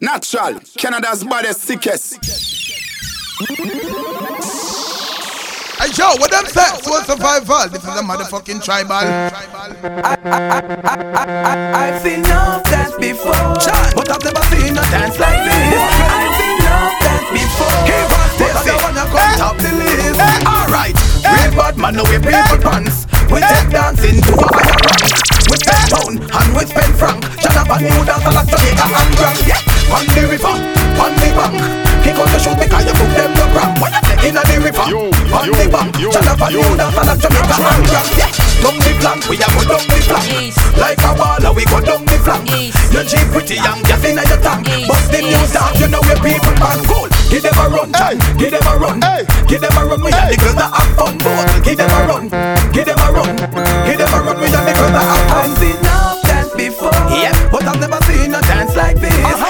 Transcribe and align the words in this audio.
Natural, 0.00 0.60
Canada's 0.76 1.24
baddest, 1.24 1.62
sickest. 1.62 2.16
Hey 5.80 5.88
yo, 5.96 6.12
what 6.16 6.30
them 6.30 6.44
say? 6.46 6.68
Soul 6.82 7.00
survival. 7.02 7.68
This 7.68 7.82
is 7.82 7.88
a 7.88 8.02
motherfucking 8.02 8.62
tribal. 8.62 8.92
I, 8.92 9.30
I, 10.04 10.16
I, 10.22 10.96
I, 11.14 11.88
I've 11.88 12.02
seen 12.02 12.20
enough 12.20 12.64
dance 12.64 12.94
before, 12.96 13.32
but 13.32 14.10
I've 14.10 14.24
never 14.24 14.42
seen 14.52 14.76
a 14.76 14.84
dance 14.92 15.18
like 15.18 15.40
this. 15.44 15.80
I've 16.04 16.36
seen 16.36 16.56
enough 16.60 17.00
dance 17.00 17.28
before. 17.32 17.80
Keep 17.88 18.12
on 18.12 18.28
Stacy, 18.36 18.70
I 18.70 18.76
wanna 18.84 19.04
come 19.08 19.32
top 19.40 19.56
the 19.56 19.72
list. 19.80 20.20
Alright, 20.46 20.96
real 21.24 21.52
bad 21.56 21.76
man, 21.78 21.94
no 21.96 22.04
way 22.04 22.18
people 22.18 22.58
pants. 22.60 23.06
We 23.30 23.40
take 23.40 23.70
dancing 23.70 24.18
to 24.22 24.32
a 24.34 24.46
higher 24.50 24.78
rank. 24.90 25.06
We 25.46 25.56
spend 25.62 25.86
pound 25.90 26.16
and 26.18 26.48
we 26.54 26.62
spend 26.66 26.92
franc. 26.98 27.22
Shut 27.38 27.56
up 27.56 27.70
and 27.70 27.82
new 27.86 28.02
dance 28.02 28.26
like 28.26 28.46
Jamaica 28.50 28.86
and 28.90 29.10
Grand. 29.14 29.38
Yeah, 29.46 29.94
on 29.94 30.04
the 30.10 30.22
river, 30.26 30.54
on 30.98 31.12
the 31.14 31.28
bank. 31.38 31.54
Kick 32.02 32.18
out 32.18 32.26
the 32.26 32.38
shoes 32.42 32.58
because 32.58 32.84
you 32.86 32.94
put 32.98 33.10
them 33.14 33.30
no 33.38 33.46
cramp. 33.54 33.78
What 33.78 33.94
you 33.94 34.02
say 34.02 34.28
in 34.28 34.34
the 34.34 34.56
river, 34.58 34.82
on 34.82 35.46
the 35.46 35.66
bank. 35.70 35.94
Shut 36.10 36.26
up 36.26 36.42
and 36.42 36.54
new 36.58 36.74
dance 36.74 36.96
like 36.98 37.18
Jamaica 37.22 37.54
and 37.54 37.84
Grand. 37.86 38.08
Yeah, 38.18 38.49
down 38.60 38.76
the 38.76 38.92
flank, 39.00 39.24
we 39.28 39.36
a 39.40 39.46
go 39.56 39.62
down 39.64 39.84
the 39.88 39.98
flank. 40.04 40.54
Like 40.76 41.00
a 41.00 41.10
baller, 41.16 41.52
we 41.56 41.64
go 41.66 41.80
down 41.80 42.04
the 42.04 42.16
flank. 42.20 42.48
You 42.92 43.02
cheap 43.04 43.26
pretty 43.32 43.56
young, 43.56 43.82
gas 43.88 44.04
in 44.04 44.16
your 44.16 44.40
tank. 44.40 44.68
Bust 44.86 45.10
the 45.10 45.20
new 45.24 45.44
dance, 45.48 45.80
you 45.80 45.88
know 45.88 46.00
where 46.04 46.20
people 46.20 46.54
man 46.60 46.80
cool. 46.84 47.08
Give 47.30 47.42
them 47.42 47.56
a 47.56 47.66
run, 47.68 47.92
hey. 47.94 48.18
give 48.36 48.50
them 48.50 48.66
a 48.66 48.74
run, 48.76 49.00
hey. 49.00 49.22
give 49.48 49.60
them 49.60 49.76
a 49.76 49.82
run. 49.86 50.00
We 50.02 50.10
hey. 50.12 50.34
the 50.34 50.36
girls 50.40 50.56
that 50.58 50.70
have 50.70 50.90
fun, 50.98 51.14
both. 51.18 51.64
Give 51.64 51.76
them 51.78 51.90
a 51.90 52.00
run, 52.06 52.24
give 52.74 52.86
them 52.86 52.98
a 52.98 53.08
run, 53.10 53.36
give 53.86 53.98
them 53.98 54.12
a 54.12 54.18
run. 54.20 54.36
We 54.40 54.48
the 54.50 54.74
girls 54.76 54.94
that 54.94 55.06
have 55.08 55.24
fun. 55.30 55.50
I've 55.50 55.58
seen 55.58 55.76
enough 55.78 56.22
dance 56.26 56.52
before, 56.54 57.00
yeah, 57.14 57.34
but 57.50 57.64
I've 57.64 57.80
never 57.80 58.00
seen 58.04 58.34
a 58.34 58.40
dance 58.42 58.74
like 58.76 58.98
this. 58.98 59.14
Uh-huh. 59.24 59.49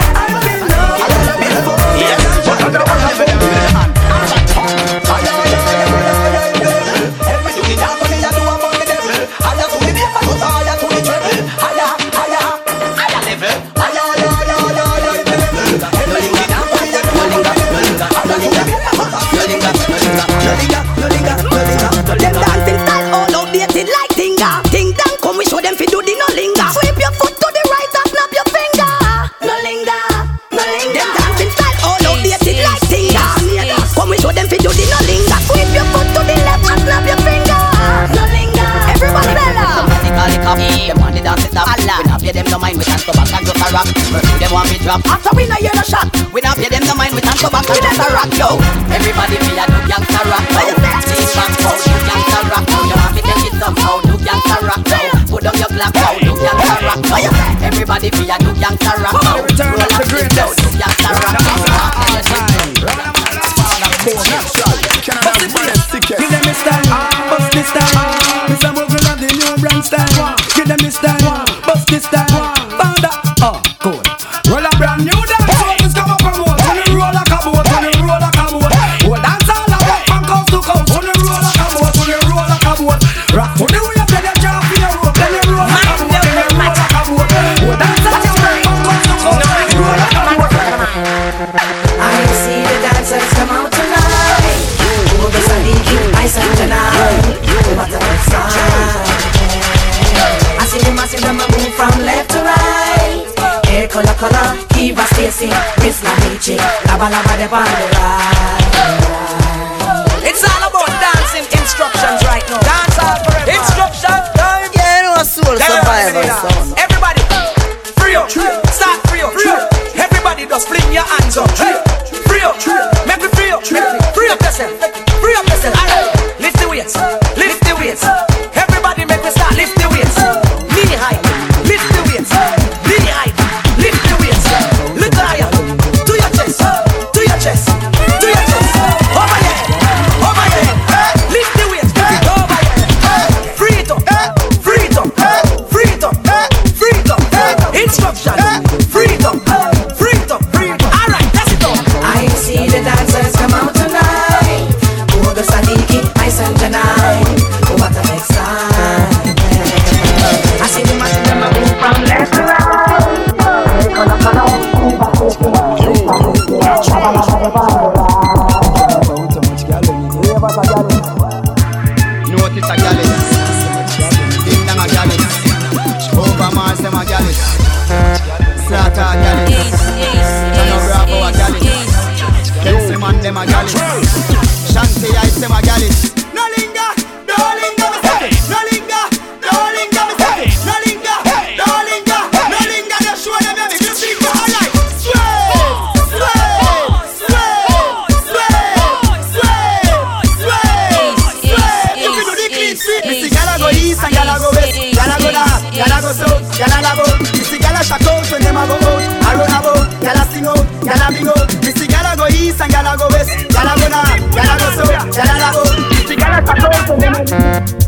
Walk 217.29 217.80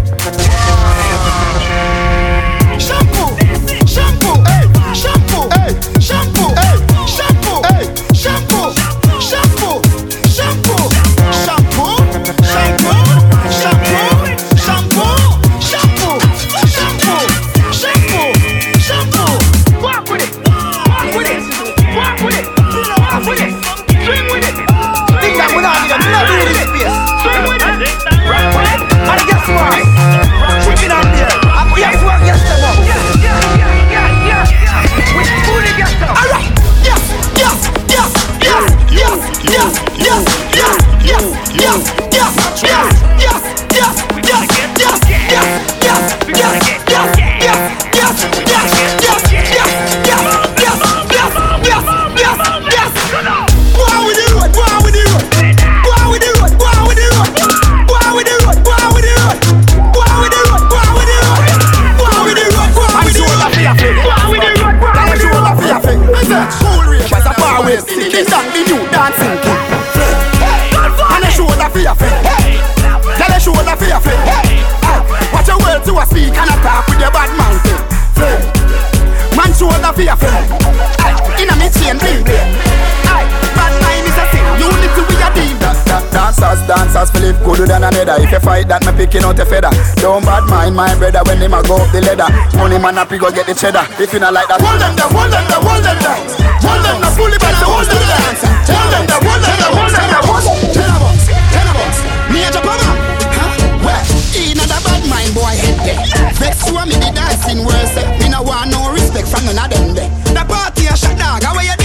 Philip 87.32 87.44
gooder 87.44 87.66
than 87.66 87.84
another 87.84 88.20
If 88.20 88.32
you 88.32 88.40
fight 88.40 88.68
that, 88.68 88.84
me 88.84 88.92
picking 88.92 89.24
out 89.24 89.38
a 89.38 89.44
feather. 89.44 89.72
Don't 90.00 90.24
bad 90.24 90.44
mind 90.48 90.76
my 90.76 90.92
brother 90.96 91.22
when 91.24 91.40
him 91.40 91.54
a 91.56 91.62
go 91.64 91.80
up 91.80 91.88
the 91.92 92.04
ladder. 92.04 92.28
Money 92.60 92.78
man 92.78 92.96
happy 93.00 93.16
go 93.16 93.32
get 93.32 93.46
the 93.48 93.54
cheddar. 93.56 93.84
If 93.96 94.12
you 94.12 94.20
not 94.20 94.32
like 94.32 94.48
that 94.48 94.60
Hold 94.60 94.80
them 94.80 94.92
there, 94.96 95.08
hold 95.08 95.32
them 95.32 95.44
there, 95.48 95.62
hold 95.62 95.82
them 95.82 95.98
there 96.02 96.18
Hold 96.60 96.80
them 96.84 96.96
there, 97.00 97.14
fully 97.16 97.38
back 97.40 97.56
to 97.56 97.66
hold 97.66 97.88
them 97.88 98.04
there 98.04 98.20
Hold 98.68 98.88
them 98.92 99.04
there, 99.08 99.22
hold 99.22 99.40
them 99.40 99.56
there, 99.56 99.72
hold 99.72 99.92
them 99.92 100.06
there 100.12 100.24
hold 100.28 100.44
them 100.44 100.58
there. 100.60 100.72
Ten 100.76 100.92
bucks, 101.00 101.24
ten 101.24 101.68
bucks 101.72 101.98
Major 102.28 102.62
Pama, 102.64 102.88
huh? 103.32 103.50
Well, 103.80 104.02
inna 104.36 104.64
the 104.68 104.78
bad 104.84 105.02
mind 105.08 105.32
boy 105.32 105.54
head 105.56 105.78
there. 105.84 106.00
Vex 106.38 106.68
you 106.68 106.80
me 106.86 106.96
the 106.96 107.10
dancing 107.12 107.64
worse. 107.64 107.96
Me 108.20 108.28
no 108.28 108.40
want 108.42 108.70
no 108.70 108.92
respect 108.92 109.28
from 109.28 109.44
none 109.48 109.58
of 109.58 109.68
them 109.68 109.92
there. 109.96 110.10
The 110.32 110.42
party 110.46 110.86
a 110.86 110.94
shot 110.96 111.18
dog, 111.18 111.42
how 111.42 111.58
you 111.60 111.81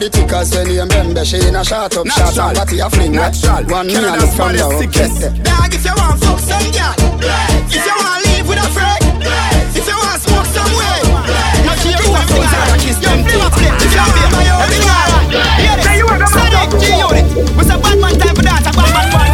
there? 0.00 0.08
The 0.08 0.16
tickers 0.16 0.54
when 0.54 0.70
you 0.70 0.80
remember 0.80 1.24
She 1.24 1.36
in 1.36 1.56
a 1.56 1.64
shot 1.64 1.96
up 1.96 2.06
shot 2.08 2.38
and 2.38 2.56
what 2.56 2.72
you 2.72 2.88
fling 2.88 3.16
eh? 3.16 3.30
One 3.68 3.86
me 3.86 3.94
a 3.96 4.16
look 4.16 4.32
from 4.32 4.56
the 4.56 4.64
upset 4.64 5.44
Dog 5.44 5.74
if 5.74 5.84
you 5.84 5.92
want 5.92 6.16
fuck 6.24 6.40
some 6.40 6.68
girl 6.72 6.96
If 7.68 7.84
you 7.84 7.96
want 8.00 8.24
live 8.24 8.48
with 8.48 8.64
a 8.64 8.68
friend 8.72 9.04
If 9.76 9.84
you 9.84 9.96
want 9.96 10.20
smoke 10.24 10.48
some 10.48 10.72
way 10.72 11.00
No 11.68 11.72
care 11.84 12.00
who 12.00 12.16
a 12.16 12.22
things 12.32 12.52
are 12.52 12.80
kiss 12.80 12.98
them 13.04 13.20
If 13.20 13.28
you 13.28 13.40
want 13.40 13.54
be 13.60 14.24
my 14.32 14.48
own 14.56 14.72
Hear 15.60 15.76
this 15.76 16.32
Sonic 16.32 16.70
G-Unit 16.80 17.26
We 17.56 17.62
say 17.64 17.76
bad 17.76 17.96
man 18.00 18.14
time 18.16 18.34
for 18.34 18.42
dance 18.42 18.66
A 18.66 18.72
bad 18.72 19.12
man 19.12 19.29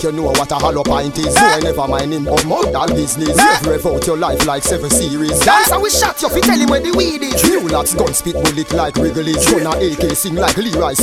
make 0.00 0.12
you 0.12 0.20
know 0.20 0.30
what 0.32 0.50
a 0.52 0.54
hollow 0.54 0.82
pint 0.82 1.18
is. 1.18 1.34
You 1.34 1.60
never 1.60 1.88
mind 1.88 2.12
him 2.12 2.28
of 2.28 2.44
modal 2.46 2.86
business. 2.94 3.36
You 3.36 3.70
rev 3.70 3.86
out 3.86 4.06
your 4.06 4.16
life 4.16 4.46
like 4.46 4.62
seven 4.62 4.90
series. 4.90 5.38
Dance 5.40 5.70
and 5.70 5.82
we 5.82 5.90
shot 5.90 6.20
you 6.22 6.28
fi 6.28 6.40
tell 6.40 6.58
him 6.58 6.68
where 6.70 6.80
the 6.80 6.92
weed 6.96 7.22
is. 7.22 7.42
New 7.44 7.68
lots 7.68 7.94
gun 7.94 8.14
spit 8.14 8.34
bullet 8.34 8.72
like 8.72 8.96
Wrigley's. 8.96 9.44
Gun 9.50 9.66
a 9.66 9.74
AK 9.76 10.16
sing 10.16 10.36
like 10.36 10.56
Leroy 10.56 10.94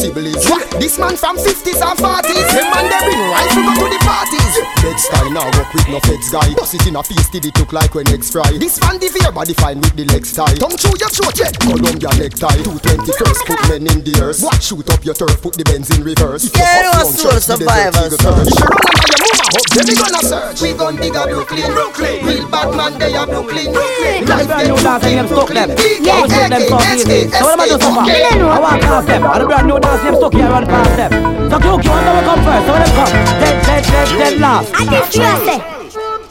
What? 0.50 0.66
This 0.80 0.98
man 0.98 1.16
from 1.16 1.38
50s 1.38 1.82
and 1.82 1.98
40s 2.00 2.50
Them 2.54 2.68
man 2.74 2.86
they 2.90 3.02
bring 3.06 3.24
rifle 3.30 3.64
go 3.66 3.74
to 3.78 3.86
the 3.94 4.00
parties. 4.02 4.54
Bed 4.82 5.00
style 5.00 5.32
now 5.32 5.48
work 5.58 5.70
with 5.74 5.88
no 5.90 6.00
feds 6.02 6.30
guy. 6.32 6.54
Bust 6.56 6.76
it 6.76 6.88
in 6.88 6.96
a 6.96 7.04
face 7.04 7.30
till 7.30 7.46
it 7.46 7.58
look 7.60 7.74
like 7.74 7.94
when 7.94 8.08
eggs 8.10 8.32
fry. 8.32 8.50
This 8.58 8.80
fan 8.80 8.98
the 8.98 9.10
fear 9.10 9.32
body 9.32 9.54
fine 9.54 9.80
with 9.82 9.96
the 9.96 10.06
legs 10.06 10.34
tie 10.34 10.56
Tongue 10.58 10.78
through 10.78 10.98
your 10.98 11.12
throat 11.14 11.38
yeah 11.38 11.52
Columbia 11.62 12.10
necktie 12.18 12.62
220 12.66 13.14
first 13.22 13.42
put 13.46 13.62
men 13.70 13.86
in 13.86 14.02
the 14.02 14.14
earth. 14.22 14.42
What? 14.42 14.62
Shoot 14.64 14.90
up 14.90 15.04
your 15.06 15.14
turf 15.14 15.42
put 15.42 15.54
the 15.54 15.64
Benz 15.64 15.94
in 15.94 16.04
reverse. 16.04 16.50
If 16.50 16.58
you 16.58 16.64
Yeah, 16.64 16.82
you 16.82 16.92
down, 16.94 17.02
a 17.02 17.06
soul 17.06 17.32
church, 17.32 18.87
the 18.88 19.04
desert 19.04 19.44
survivor, 19.44 19.58
eagle 19.58 19.68
son. 19.68 19.68
you 19.68 19.68
run 19.68 19.68
under 19.68 19.68
your 19.68 19.68
then 19.74 19.86
we 19.88 19.96
gonna 19.96 20.22
search 20.24 20.62
We 20.62 20.74
gon' 20.74 20.96
dig 20.96 21.16
a 21.16 21.24
Brooklyn 21.28 21.72
Brooklyn 21.72 22.26
Real 22.26 22.50
bad 22.50 22.76
man 22.76 23.00
they 23.00 23.16
a 23.16 23.26
Brooklyn 23.26 23.74
Brooklyn 23.74 24.26
Life 24.28 24.48
brand 24.48 24.68
new 24.68 24.78
dance 24.78 25.04
name 25.04 25.28
stuck 25.28 25.50
them. 25.50 25.70
Yeah, 26.02 26.14
I 26.14 26.22
was 26.22 26.32
with 26.32 26.50
them 26.50 26.62
so 26.68 26.78
easy. 26.94 27.30
So 27.30 27.46
what 27.46 27.54
am 27.54 27.62
I 27.62 27.68
do 27.68 27.78
so 27.80 27.90
far? 27.94 28.06
I 28.08 28.60
walk 28.60 28.82
past 28.82 29.08
them. 29.08 29.24
And 29.24 29.42
the 29.42 29.46
brand 29.46 29.68
new 29.68 29.80
dance 29.80 30.04
name 30.04 30.16
stuck 30.16 30.34
here, 30.34 30.46
I 30.46 30.50
run 30.50 30.66
past 30.66 30.98
them. 30.98 31.12
So 31.50 31.60
Q, 31.60 31.66
you 31.68 31.90
want 31.90 32.06
them 32.06 32.16
to 32.18 32.24
come 32.28 32.42
first? 32.44 32.66
So 32.66 32.72
when 32.74 32.82
them 32.84 32.94
come, 32.98 33.12
dead, 33.40 33.56
dead, 33.66 33.84
dead, 33.84 34.08
dead 34.18 34.40
last. 34.40 34.74
I 34.74 34.86
just 34.86 35.16
you 35.16 35.24
say. 35.46 35.60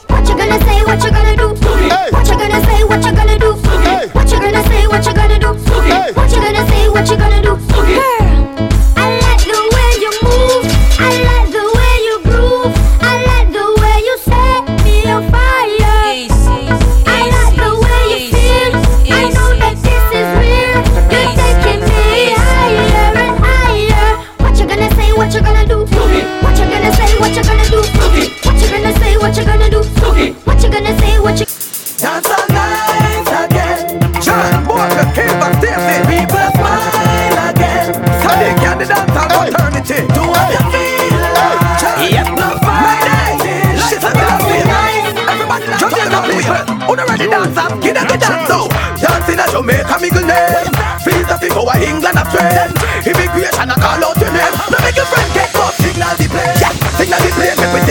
What 0.08 0.28
you 0.28 0.36
gonna 0.36 0.58
say? 0.60 0.82
What 0.84 1.04
you 1.04 1.10
gonna 1.10 1.36
do? 1.36 1.95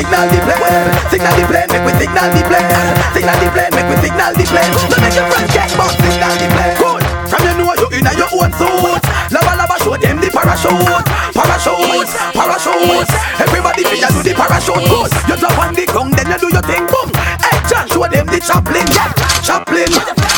Signal 0.06 0.30
the 0.30 0.38
plane. 0.38 0.62
Signal 1.10 1.34
the 1.34 1.44
plane, 1.50 1.70
make 1.74 1.82
we 1.82 1.92
signal 1.98 2.30
the 2.30 2.42
plane. 2.46 2.70
Signal 3.10 3.38
the 3.42 3.48
plane, 3.50 3.74
make 3.74 3.90
we 3.90 3.96
signal 4.06 4.32
the 4.38 4.46
plane. 4.46 4.72
Now 4.86 4.98
make 5.02 5.18
your 5.18 5.26
friend 5.34 5.50
get 5.50 5.74
up. 5.82 5.90
Signal 5.98 6.34
the 6.38 6.46
plane. 6.46 6.78
Good. 6.78 7.02
From 7.26 7.42
you 7.42 7.54
know 7.58 7.74
you 7.74 7.88
in 7.90 8.06
your 8.14 8.30
own 8.38 8.54
suit. 8.54 9.02
Lava 9.34 9.54
lava 9.58 9.76
show 9.82 9.98
them 9.98 10.22
the 10.22 10.30
parachute. 10.30 11.10
Parachute, 11.34 12.06
parachute. 12.38 13.10
Everybody 13.42 13.82
you 13.82 14.10
do 14.14 14.22
the 14.22 14.34
parachute. 14.38 14.86
Good. 14.86 15.10
You 15.26 15.36
drop 15.42 15.58
on 15.58 15.74
the 15.74 15.90
ground, 15.90 16.14
then 16.14 16.30
you 16.30 16.38
do 16.38 16.48
your 16.54 16.66
thing. 16.70 16.86
Boom. 16.86 17.10
Hey, 17.42 17.58
John, 17.66 17.90
show 17.90 18.06
them 18.06 18.30
the 18.30 18.38
Chaplin. 18.38 18.86
Yeah. 18.94 19.10
Chaplin, 19.42 19.90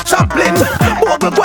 Chaplin. 0.08 0.56
Bogle, 1.04 1.32
go 1.36 1.44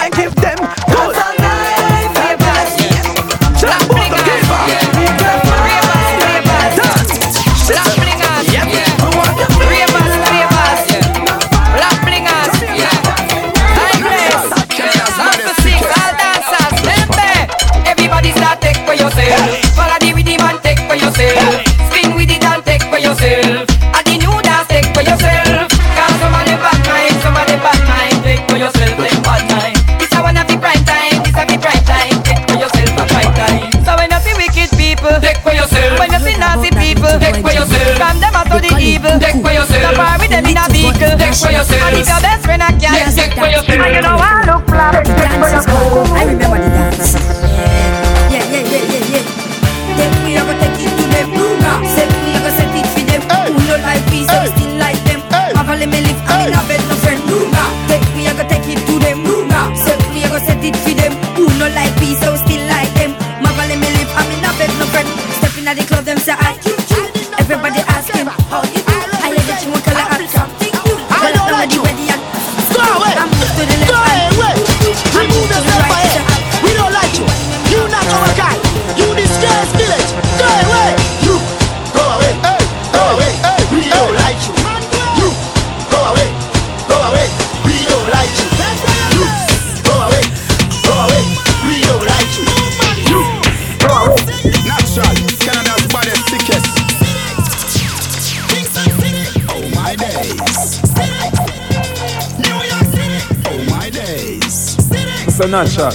natural. 105.52 105.92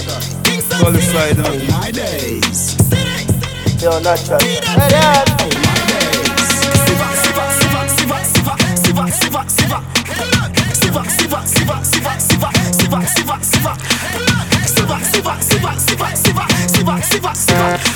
Qualified. 0.78 1.36
Oh 1.40 1.80
my 1.80 1.90
days. 1.90 2.76
Yo, 3.82 3.98
natural. 3.98 4.38
Hey, 4.38 4.88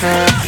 yeah. 0.03 0.42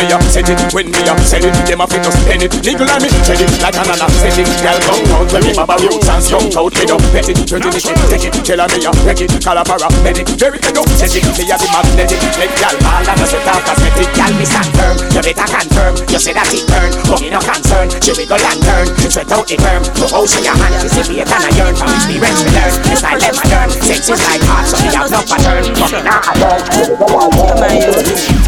Me 0.00 0.12
up, 0.12 0.22
set 0.24 0.48
it 0.48 0.60
when 0.72 0.88
me 0.88 1.00
up, 1.04 1.20
set 1.20 1.44
it. 1.44 1.52
Them 1.68 1.80
a 1.80 1.86
fi 1.86 2.00
just 2.00 2.16
spend 2.24 2.42
it. 2.42 2.52
Nigga 2.64 2.84
like 2.88 3.02
me, 3.04 3.08
tread 3.24 3.40
it 3.40 3.52
like 3.60 3.76
an 3.76 3.92
anesthetic. 3.92 4.48
Y'all 4.64 4.80
come 4.88 5.04
out 5.12 5.28
when 5.28 5.42
me 5.44 5.52
baba 5.52 5.76
roots 5.76 6.08
and 6.08 6.22
skunk 6.24 6.56
out. 6.56 6.72
Me 6.80 6.84
don't 6.88 7.04
pet 7.12 7.28
it, 7.28 7.36
the 7.36 7.80
shit, 7.80 7.96
take 8.08 8.24
it. 8.24 8.34
Tell 8.40 8.60
me 8.64 8.78
up, 8.88 8.96
wreck 9.04 9.20
it, 9.20 9.32
call 9.44 9.58
a 9.60 9.62
paramedic. 9.64 10.26
Very 10.40 10.58
good, 10.60 10.88
set 10.96 11.12
it. 11.12 11.24
Me 11.36 11.44
a 11.52 11.56
the 11.60 11.68
magnetic. 11.68 12.20
Make 12.40 12.54
y'all 12.56 12.76
all 12.88 13.04
and 13.04 13.20
a 13.20 13.26
set 13.28 13.44
cosmetic. 13.44 14.08
Y'all 14.16 14.32
me 14.40 14.46
stand 14.48 14.70
firm, 14.72 14.96
you 15.12 15.20
better 15.20 15.48
confirm. 15.48 15.92
You 16.08 16.20
say 16.20 16.32
that 16.32 16.48
it 16.48 16.64
burn, 16.64 16.90
but 17.04 17.20
me 17.20 17.28
no 17.28 17.40
concern. 17.44 17.92
She 18.00 18.12
we 18.16 18.24
go 18.24 18.40
lantern, 18.40 18.88
sweat 19.04 19.28
out 19.32 19.44
the 19.44 19.56
firm. 19.60 19.82
Go 20.00 20.06
ocean 20.16 20.44
your 20.48 20.56
hand, 20.56 20.80
you 20.80 20.88
see 20.88 21.04
me 21.12 21.20
a 21.20 21.24
can 21.28 21.44
of 21.44 21.52
yearn. 21.52 21.74
From 21.76 21.92
experience 21.92 22.40
we 22.40 22.50
learn, 22.56 22.72
it's 22.88 23.02
like 23.04 23.20
a 23.20 23.30
learn. 23.52 23.68
Sex 23.84 24.08
is 24.08 24.20
like 24.24 24.44
heart, 24.48 24.64
so 24.64 24.76
me 24.80 24.88
have 24.96 25.10
no 25.12 25.20
pattern. 25.28 25.68
But 25.76 25.90
me 25.92 26.00
not 26.00 26.24
a 26.24 26.32
learn. 26.40 26.62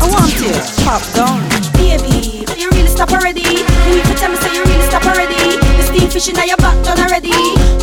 I 0.02 0.06
want 0.08 0.22
want 0.22 0.40
you. 0.40 0.52
Pop 0.84 1.02
down. 1.14 1.41
Baby, 1.92 2.46
you 2.56 2.70
really 2.70 2.88
stop 2.88 3.12
already? 3.12 3.42
You 3.44 3.92
need 3.92 4.06
to 4.06 4.14
tell 4.14 4.30
me 4.30 4.36
say 4.38 4.54
you 4.54 4.64
really 4.64 4.80
stop 4.88 5.04
already. 5.04 5.60
The 5.76 5.82
steam 5.82 6.08
fish 6.08 6.26
in 6.26 6.36
your 6.48 6.56
back 6.56 6.72
done 6.82 6.98
already. 6.98 7.32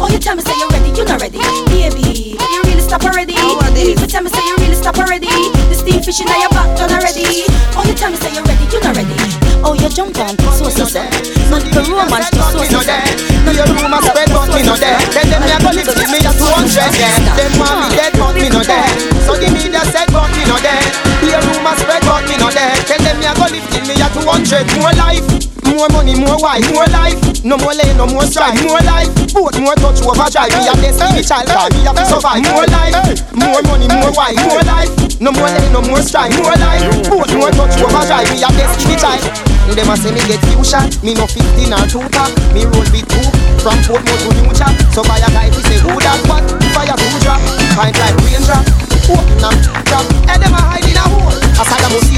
Oh, 0.01 0.09
you 0.11 0.17
tell 0.17 0.35
me 0.35 0.41
say 0.41 0.57
you're 0.57 0.67
ready, 0.69 0.89
you're 0.97 1.05
not 1.05 1.21
ready. 1.21 1.37
Baby, 1.69 2.33
you 2.33 2.61
really 2.63 2.81
stop 2.81 3.03
already? 3.03 3.33
You 3.33 3.85
need 3.85 3.97
to 3.99 4.07
tell 4.07 4.23
me 4.23 4.31
say 4.31 4.41
you 4.47 4.55
really 4.57 4.73
stop 4.73 4.97
already. 4.97 5.29
The 5.69 5.75
steam 5.75 6.01
fish 6.01 6.21
in 6.21 6.27
your 6.27 6.49
back 6.49 6.75
done 6.75 6.89
already. 6.89 7.45
Oh, 7.77 7.85
you 7.85 7.93
tell 7.93 8.09
me 8.09 8.17
say 8.17 8.33
you're 8.33 8.43
ready, 8.43 8.65
you're 8.73 8.81
not 8.81 8.97
ready. 8.97 9.38
Oh, 9.61 9.75
you 9.75 9.89
jump 9.89 10.17
on 10.19 10.35
to 10.37 10.49
so 10.55 10.69
so 10.71 10.85
so. 10.87 11.03
Not 11.51 11.63
the 11.67 11.81
romance 11.83 12.31
to 12.31 12.41
so 12.47 12.63
so 12.63 12.79
so. 12.79 12.95
No, 13.43 13.51
your 13.51 13.67
room 13.67 13.91
a 13.91 13.99
spread, 13.99 14.29
but 14.31 14.47
me 14.55 14.63
no 14.63 14.75
there. 14.79 14.99
Then 15.11 15.27
them 15.29 15.43
me 15.43 15.51
a 15.51 15.59
go 15.59 15.69
give 15.75 16.09
me 16.09 16.19
a 16.23 16.31
200, 16.31 16.95
yeah. 16.95 17.11
Them 17.35 17.51
want 17.59 17.75
me 17.83 17.87
dead, 17.95 18.13
but 18.15 18.35
me 18.39 18.47
no 18.47 18.63
there. 18.63 18.87
So 19.27 19.35
give 19.35 19.51
me 19.51 19.67
the 19.67 19.83
set, 19.91 20.07
but 20.15 20.31
me 20.31 20.47
no 20.47 20.55
there. 20.63 20.79
Room 21.21 21.67
a 21.67 21.71
spread, 21.75 22.01
but 22.07 22.23
me 22.27 22.35
no 22.39 22.47
there. 22.49 22.71
Tell 22.87 23.01
them 23.03 23.19
me 23.19 23.27
a 23.27 23.33
go 23.35 23.45
give 23.51 23.83
me 23.83 23.99
a 23.99 24.07
200. 24.09 24.63
More 24.79 24.95
life, 24.95 25.27
more 25.67 25.89
money, 25.91 26.15
more 26.15 26.39
wife, 26.39 26.65
more 26.71 26.87
life. 26.89 27.19
No 27.43 27.55
more 27.59 27.75
lay, 27.75 27.91
no 27.95 28.07
more 28.07 28.27
strife, 28.27 28.59
more 28.63 28.83
life. 28.83 29.11
Both 29.31 29.59
more 29.59 29.75
touch 29.75 30.01
overdrive. 30.03 30.55
Me 30.55 30.71
a 30.71 30.73
destiny 30.75 31.23
child, 31.23 31.51
me 31.75 31.83
a 31.83 31.91
to 31.91 32.03
survive. 32.07 32.43
More 32.47 32.67
life, 32.67 32.95
more 33.35 33.63
money, 33.67 33.87
more 33.91 34.11
wife, 34.15 34.39
more 34.47 34.63
life. 34.63 34.91
No 35.19 35.31
more 35.35 35.51
lay, 35.51 35.67
no 35.71 35.83
more 35.83 36.01
strife, 36.03 36.35
more 36.39 36.55
life. 36.59 36.83
Both 37.11 37.31
more 37.35 37.51
touch 37.51 37.75
overdrive. 37.83 38.27
Me 38.31 38.43
a 38.43 38.49
destiny 38.55 38.95
child. 38.95 39.48
Them 39.79 39.89
a 39.89 39.95
say 39.95 40.11
me 40.11 40.19
get 40.27 40.43
few 40.49 40.59
shot, 40.59 40.91
me 40.99 41.15
no 41.15 41.23
15 41.23 41.71
or 41.71 41.85
2 41.87 42.03
pack 42.11 42.35
Me 42.51 42.67
roll 42.67 42.83
with 42.91 43.07
two, 43.07 43.23
from 43.63 43.79
Portmore 43.87 44.19
to 44.19 44.29
New 44.35 44.51
Jack 44.51 44.75
So 44.91 44.99
buy 45.07 45.23
a 45.23 45.29
guy 45.31 45.47
we 45.55 45.61
say 45.63 45.79
who 45.79 45.95
that 46.03 46.19
what, 46.27 46.43
fire 46.75 46.91
two 46.99 47.19
drop 47.23 47.39
Find 47.79 47.95
like 47.95 48.17
ranger, 48.27 48.59
open 49.07 49.39
up, 49.39 49.55
drop 49.87 50.03
And 50.27 50.43
them 50.43 50.51
a 50.51 50.59
hide 50.59 50.83
in 50.83 50.99
a 50.99 51.05
hole, 51.07 51.31
a 51.31 51.63
Saddam 51.63 52.08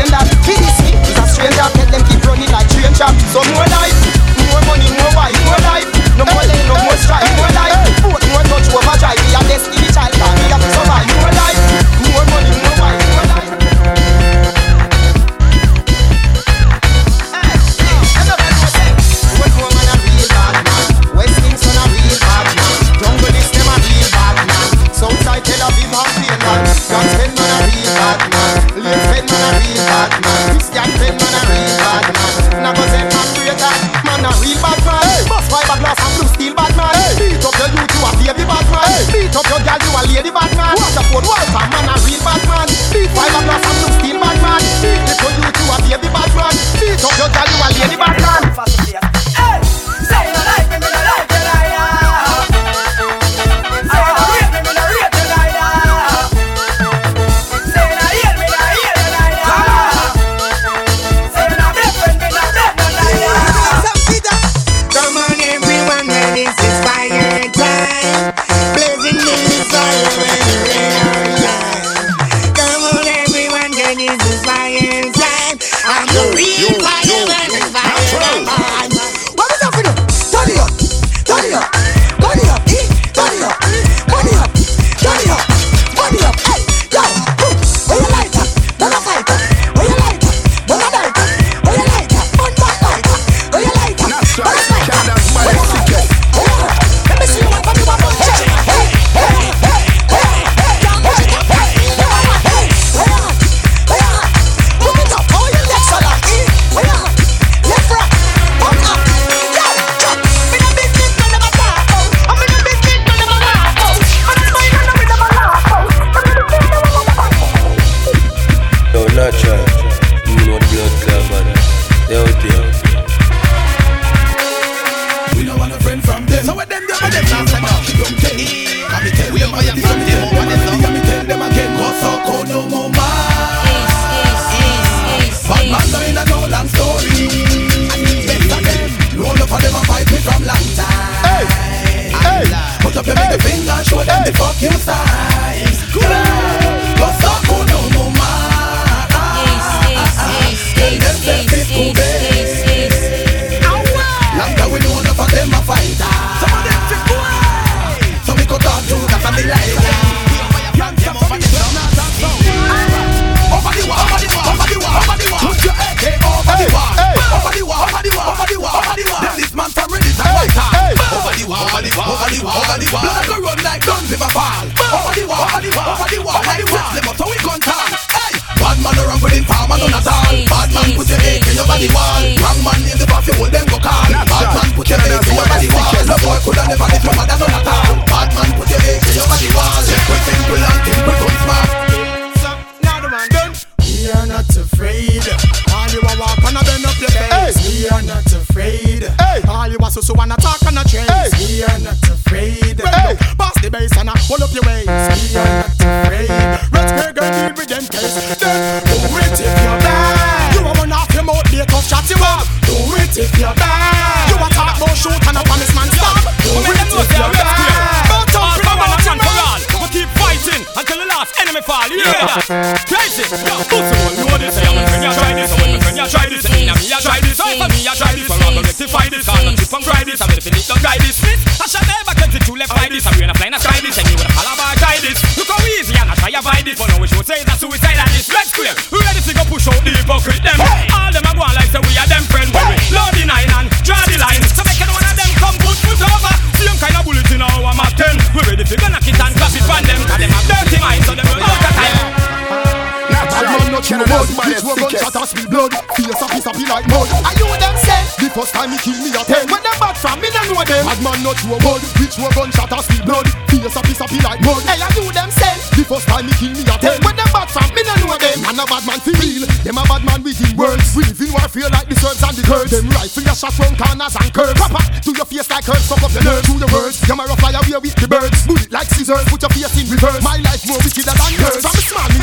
them 261.42 261.58
Bad 261.58 261.72
man 261.72 261.82
not 261.82 261.82
true 261.82 261.82
mud 261.82 261.82
Which 261.98 262.18
one 262.18 262.34
gun 262.34 262.52
shot 262.52 262.72
and 262.72 262.84
spill 262.84 263.06
blood. 263.06 263.28
Face 263.50 263.76
a 263.76 263.82
piece 263.82 264.02
of 264.02 264.12
like 264.24 264.42
mud. 264.42 264.62
Hey 264.68 264.82
are 264.82 264.92
you 264.94 265.12
them 265.12 265.30
say. 265.32 265.54
The 265.74 265.84
first 265.88 266.08
time 266.08 266.28
he 266.28 266.34
kill 266.38 266.54
me 266.54 266.62
a 266.62 266.76
ten. 266.78 267.00
When 267.02 267.16
them 267.16 267.30
bad 267.34 267.50
from 267.50 267.70
me 267.74 267.82
no 267.84 267.94
know 268.06 268.18
them. 268.18 268.42
Man 268.42 268.60
a 268.60 268.66
bad 268.66 268.84
man 268.86 269.00
for 269.00 269.16
real 269.22 269.46
Them 269.64 269.78
a 269.78 269.84
bad 269.88 270.04
man 270.06 270.22
with 270.24 270.38
him 270.38 270.58
words. 270.58 270.94
We 270.96 271.04
live 271.08 271.22
in 271.22 271.32
warfare 271.34 271.70
like 271.72 271.88
the 271.90 271.96
serves 271.98 272.22
and 272.22 272.36
the 272.36 272.44
girls 272.46 272.70
Them 272.72 272.90
rifle 272.94 273.24
your 273.24 273.38
shot 273.38 273.56
round 273.58 273.78
corners 273.78 274.16
and 274.18 274.32
curves. 274.34 274.60
Papa 274.60 274.82
to 275.02 275.12
your 275.14 275.28
face 275.28 275.50
like 275.50 275.66
curves. 275.66 275.88
Fuck 275.88 276.04
up 276.04 276.14
your 276.14 276.24
nerves. 276.26 276.46
Through 276.46 276.62
your 276.62 276.72
words. 276.74 276.98
Them 277.06 277.20
a 277.20 277.24
rough 277.26 277.40
fly 277.40 277.54
away 277.56 277.80
with 277.82 277.98
the 277.98 278.08
birds. 278.08 278.46
Bullet 278.46 278.72
like 278.72 278.90
scissors. 278.92 279.26
Put 279.30 279.42
your 279.42 279.52
face 279.54 279.76
in 279.80 279.86
reverse. 279.90 280.22
My 280.22 280.38
life 280.42 280.64
more 280.68 280.82
wicked 280.82 281.06
than 281.06 281.18
yours. 281.38 281.64
From 281.64 281.74
the 281.74 281.84
small 281.86 282.08
me 282.12 282.20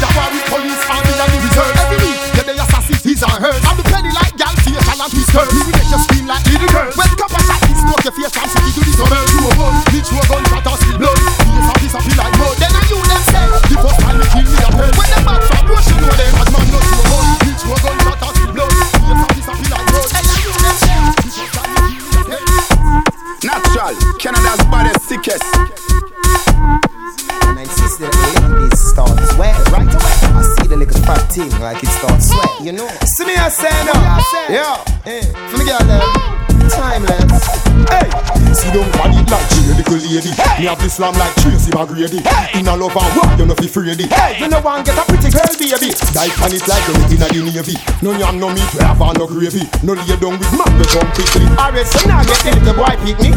Me 40.59 40.67
have 40.67 40.83
the 40.83 40.91
slam 40.91 41.15
like 41.15 41.31
Tracy 41.39 41.71
McGrady. 41.71 42.19
In 42.59 42.67
a 42.67 42.75
love 42.75 42.91
and 42.91 43.13
war, 43.15 43.31
you 43.39 43.47
know 43.47 43.55
fi 43.55 43.71
free 43.71 43.95
Hey, 43.95 44.43
you 44.43 44.51
know 44.51 44.59
one 44.59 44.83
get 44.83 44.99
a 44.99 45.07
pretty 45.07 45.31
girl, 45.31 45.47
baby. 45.55 45.95
Die 46.11 46.35
on 46.43 46.51
it 46.51 46.67
like 46.67 46.83
anything 46.91 47.23
in 47.31 47.47
the 47.47 47.63
navy. 47.63 47.79
No 48.03 48.11
yam, 48.19 48.43
no 48.43 48.51
meat, 48.51 48.67
we 48.75 48.83
have 48.83 48.99
no 48.99 49.23
gravy. 49.31 49.63
No 49.87 49.95
lay 49.95 50.19
down 50.19 50.35
with 50.35 50.51
man, 50.59 50.67
we 50.75 50.83
come 50.91 51.07
quickly. 51.15 51.47
Alright, 51.55 51.87
so 51.87 52.03
now 52.11 52.27
get 52.27 52.43
the 52.43 52.59
little 52.59 52.75
boy 52.75 52.91
pick 53.07 53.23
me. 53.23 53.31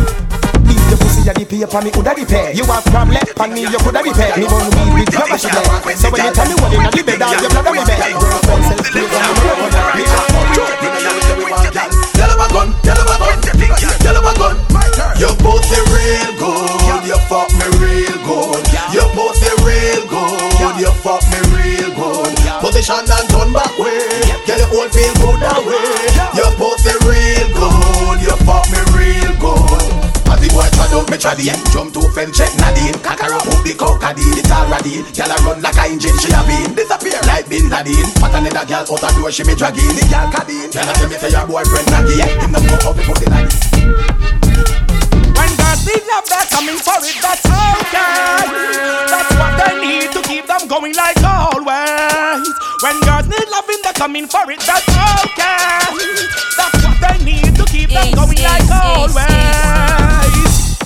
If 0.66 0.82
the 0.90 0.96
pussy 0.98 1.30
a 1.30 1.34
the 1.38 1.46
paper, 1.46 1.82
me 1.86 1.94
coulda 1.94 2.18
the 2.18 2.26
pay. 2.26 2.58
You 2.58 2.66
have 2.66 2.90
problem, 2.90 3.22
and 3.22 3.54
me 3.54 3.70
you 3.70 3.78
coulda 3.78 4.02
the 4.02 4.12
pay. 4.18 4.42
Me 4.42 4.50
bun 4.50 4.66
weed 4.98 5.06
with 5.06 5.38
she 5.38 5.46
there. 5.46 5.94
So 5.94 6.10
when 6.10 6.26
you 6.26 6.34
tell 6.34 6.50
me 6.50 6.58
what 6.58 6.74
inna 6.74 6.90
the 6.90 7.06
bed, 7.06 7.22
all 7.22 7.38
your 7.38 7.54
blood 7.54 7.70
a 7.70 7.72
me 7.78 7.86
bed. 7.86 8.18
Cockadine 34.82 35.06
It's 35.10 35.20
already 35.20 35.22
Gyal 35.22 35.32
a 35.32 35.36
run 35.46 35.62
like 35.62 35.78
a 35.78 35.86
engine 35.92 36.18
She 36.18 36.32
a 36.32 36.42
been 36.44 36.74
Disappear 36.76 37.20
like 37.28 37.48
Bin 37.50 37.70
Laden 37.70 38.10
But 38.20 38.34
another 38.36 38.66
gyal 38.66 38.90
out 38.90 39.04
a 39.04 39.10
door 39.16 39.32
She 39.32 39.44
me 39.44 39.56
dragging 39.56 39.96
The 39.96 40.02
gyal 40.10 40.32
cadine 40.32 40.72
Gyal 40.72 40.90
a 40.90 40.94
tell 40.94 41.10
me 41.10 41.16
say 41.18 41.30
your 41.30 41.46
boyfriend 41.48 41.88
Naggy 41.88 42.22
Him 42.42 42.52
no 42.52 42.60
know 42.60 42.78
how 42.82 42.94
to 42.94 43.02
put 43.04 43.22
it 43.22 43.30
like 43.30 43.50
this 43.50 43.72
When 45.38 45.52
girls 45.58 45.86
need 45.86 46.04
love, 46.10 46.26
they're 46.30 46.46
coming 46.52 46.78
for 46.78 46.98
it. 47.02 47.16
That's 47.22 47.46
okay. 47.46 48.46
That's 49.10 49.34
what 49.36 49.54
they 49.58 49.74
need 49.82 50.12
to 50.12 50.22
keep 50.22 50.46
them 50.46 50.68
going 50.68 50.94
like 50.96 51.18
always. 51.24 52.48
When 52.84 53.00
girls 53.02 53.28
need 53.28 53.48
loving, 53.50 53.82
they're 53.84 53.94
coming 53.94 54.28
for 54.28 54.50
it. 54.52 54.60
That's 54.60 54.88
okay. 54.88 55.80
That's 56.58 56.84
what 56.86 56.98
they 57.02 57.18
need 57.26 57.56
to 57.56 57.66
keep 57.66 57.90
them 57.90 58.12
going 58.14 58.38
like 58.38 58.70
always. 58.70 59.16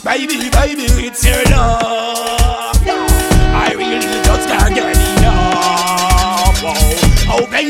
Baby, 0.03 0.49
baby, 0.49 0.85
it's 1.03 1.25
your 1.25 1.43
love. 1.51 1.94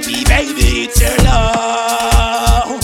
Baby, 0.05 0.23
baby, 0.25 0.83
it's 0.83 1.01
your 1.01 1.17
love. 1.17 2.81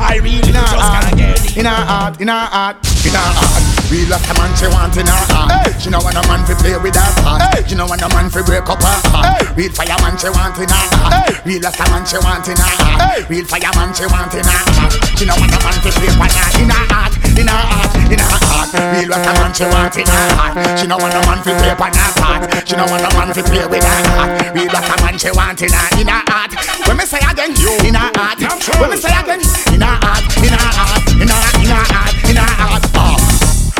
I 0.00 0.18
really 0.22 0.40
just 0.40 0.54
can't 0.54 1.16
get 1.16 1.38
enough. 1.38 1.56
In 1.56 1.64
her 1.66 1.70
heart, 1.70 2.20
in 2.20 2.28
her 2.28 2.34
heart, 2.34 2.76
in 3.06 3.12
her 3.12 3.18
heart. 3.18 3.63
Real 3.92 4.08
like 4.08 4.24
a 4.26 4.34
man 4.40 4.50
she 4.56 4.66
want 4.72 4.96
in 4.96 5.06
her 5.06 5.24
heart. 5.30 5.52
Hey. 5.52 5.70
She 5.78 5.88
know 5.90 6.00
want 6.00 6.16
a 6.16 6.22
man 6.26 6.42
fi 6.48 6.54
play 6.56 6.74
with 6.80 6.96
her 6.96 7.10
heart. 7.20 7.40
Hey. 7.52 7.62
She 7.68 7.74
know 7.76 7.86
want 7.86 8.02
a 8.02 8.08
man 8.10 8.32
fi 8.32 8.40
break 8.42 8.64
up 8.64 8.80
her 8.80 8.98
heart. 9.12 9.26
Hey. 9.28 9.44
Real 9.54 9.72
fireman 9.72 10.16
she 10.16 10.28
want 10.32 10.56
in 10.58 10.68
her 10.68 10.86
heart. 10.98 11.12
Hey. 11.12 11.36
Real 11.44 11.62
like 11.62 11.78
a 11.78 11.84
man 11.92 12.02
she 12.08 12.18
want 12.18 12.48
in 12.48 12.56
her 12.56 12.74
heart. 12.80 13.00
Hey. 13.04 13.20
Real 13.28 13.44
fireman 13.44 13.90
she 13.92 14.06
want 14.08 14.34
in 14.34 14.44
her 14.44 14.62
heart. 14.74 14.92
She 15.14 15.24
know 15.28 15.36
want 15.36 15.52
a 15.52 15.60
man 15.62 15.76
fi 15.84 15.90
play 15.94 16.10
with 16.16 16.32
her 16.32 16.48
in 16.58 16.70
her 16.72 16.84
heart, 16.90 17.12
in 17.38 17.46
her 17.46 17.54
heart, 17.54 17.92
in 18.08 18.18
her 18.18 18.38
heart. 18.50 18.72
Real 18.74 19.08
like 19.12 19.26
a 19.28 19.32
man 19.38 19.52
she 19.54 19.64
want 19.68 19.94
in 19.94 20.08
her 20.08 20.26
heart. 20.32 20.54
She 20.80 20.86
know 20.88 20.98
want 20.98 21.14
a 21.14 21.20
man 21.28 21.40
fi 21.44 21.52
play 21.54 21.74
with 21.76 21.94
her 21.94 22.10
heart. 22.18 22.42
She 22.66 22.74
know 22.74 22.88
want 22.88 23.04
a 23.04 23.10
man 23.14 23.30
fi 23.36 23.42
play 23.44 23.66
with 23.68 23.84
her 23.84 24.00
heart. 24.10 24.30
Real 24.56 24.72
like 24.72 24.90
a 24.90 24.96
man 25.04 25.14
she 25.20 25.30
want 25.30 25.60
in 25.60 25.70
her 25.70 25.86
in 26.00 26.08
her 26.08 26.24
heart. 26.32 26.50
When 26.88 26.96
me 26.96 27.04
say 27.04 27.20
again, 27.22 27.52
you 27.60 27.70
in 27.84 27.94
her 27.94 28.10
heart. 28.16 28.40
When 28.80 28.90
me 28.90 28.96
say 28.96 29.12
again, 29.12 29.44
in 29.70 29.84
her 29.84 29.96
heart, 30.02 30.24
in 30.40 30.50
her 30.50 30.72
heart, 30.72 31.04
in 31.20 31.28
her 31.28 31.42
in 31.62 31.70
her 31.70 31.84
heart, 31.92 32.16
in 32.26 32.36
her 32.40 32.54
heart. 32.58 32.93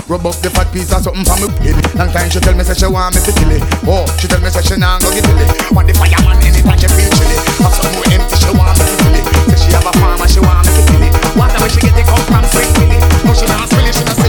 Rub 0.04 0.20
up 0.28 0.36
the 0.44 0.52
fat 0.52 0.68
piece 0.68 0.92
of 0.92 1.00
something 1.00 1.24
for 1.24 1.32
me 1.40 1.48
pin 1.64 1.80
Long 1.96 2.12
time 2.12 2.28
she 2.28 2.36
tell 2.36 2.52
me 2.52 2.60
say 2.60 2.76
she 2.76 2.84
want 2.84 3.16
me 3.16 3.24
to 3.24 3.32
kill 3.32 3.48
it. 3.56 3.64
Oh, 3.88 4.04
she 4.20 4.28
tell 4.28 4.36
me 4.44 4.52
say 4.52 4.60
she 4.60 4.76
nah 4.76 5.00
go 5.00 5.08
get 5.08 5.24
it. 5.24 5.48
Want 5.72 5.88
the 5.88 5.96
fireman 5.96 6.44
anytime 6.44 6.76
she 6.76 6.88
feel 6.92 7.08
chilly? 7.08 7.36
Have 7.64 7.72
some 7.72 7.88
more 7.96 8.04
empty 8.12 8.36
she 8.36 8.52
want 8.52 8.76
me 8.76 8.84
to 8.84 8.96
fill 9.00 9.16
it. 9.16 9.24
Say 9.48 9.56
she 9.64 9.70
have 9.72 9.88
a 9.88 9.92
farm 9.96 10.20
and 10.20 10.28
she 10.28 10.44
want 10.44 10.60
me 10.68 10.76
to 10.76 10.82
kill 10.92 11.04
it. 11.08 11.12
Water 11.40 11.56
where 11.56 11.72
she 11.72 11.80
get 11.80 11.96
it 11.96 12.04
come 12.04 12.20
from 12.28 12.44
Sweet 12.52 12.68
Willie? 12.76 13.00
No 13.24 13.32
she 13.32 13.48
not 13.48 13.64
spill 13.64 13.88
it, 13.88 13.96
she 13.96 14.04
not 14.04 14.23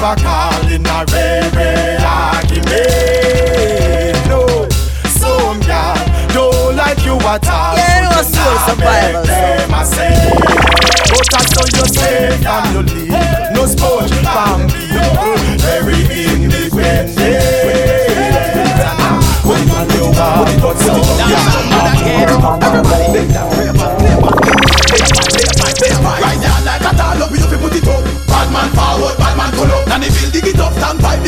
Name 0.00 0.14
can 0.14 0.47